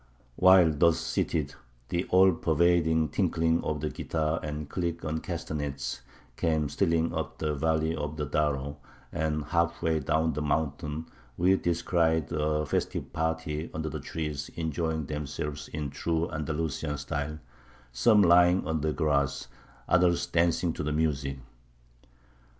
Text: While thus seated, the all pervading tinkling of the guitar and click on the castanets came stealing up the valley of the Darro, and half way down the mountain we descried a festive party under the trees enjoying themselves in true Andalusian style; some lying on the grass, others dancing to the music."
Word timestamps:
While 0.35 0.71
thus 0.73 0.97
seated, 0.99 1.53
the 1.89 2.05
all 2.05 2.31
pervading 2.33 3.09
tinkling 3.09 3.63
of 3.63 3.81
the 3.81 3.91
guitar 3.91 4.39
and 4.41 4.67
click 4.67 5.05
on 5.05 5.17
the 5.17 5.21
castanets 5.21 6.01
came 6.37 6.69
stealing 6.69 7.13
up 7.13 7.37
the 7.37 7.53
valley 7.53 7.95
of 7.95 8.17
the 8.17 8.25
Darro, 8.25 8.77
and 9.11 9.45
half 9.45 9.79
way 9.83 9.99
down 9.99 10.33
the 10.33 10.41
mountain 10.41 11.05
we 11.37 11.55
descried 11.55 12.31
a 12.31 12.65
festive 12.65 13.13
party 13.13 13.69
under 13.75 13.89
the 13.89 13.99
trees 13.99 14.49
enjoying 14.55 15.05
themselves 15.05 15.67
in 15.67 15.91
true 15.91 16.31
Andalusian 16.31 16.97
style; 16.97 17.37
some 17.91 18.23
lying 18.23 18.65
on 18.65 18.81
the 18.81 18.93
grass, 18.93 19.49
others 19.87 20.25
dancing 20.25 20.73
to 20.73 20.81
the 20.81 20.91
music." 20.91 21.37